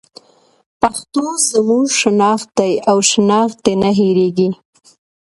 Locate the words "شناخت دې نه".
3.11-3.89